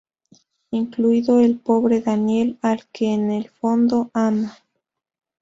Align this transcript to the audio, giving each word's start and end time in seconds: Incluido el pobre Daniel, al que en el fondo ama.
Incluido 0.71 1.41
el 1.41 1.59
pobre 1.59 2.01
Daniel, 2.01 2.57
al 2.63 2.87
que 2.87 3.13
en 3.13 3.29
el 3.29 3.49
fondo 3.51 4.09
ama. 4.15 4.57